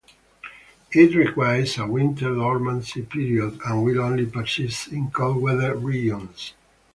It 0.93 1.13
requires 1.15 1.77
a 1.77 1.85
winter 1.85 2.33
dormancy 2.33 3.03
period, 3.03 3.59
and 3.63 3.83
will 3.83 4.01
only 4.01 4.25
persist 4.25 4.87
in 4.87 5.11
cold-weather 5.11 5.75
regions. 5.75 6.55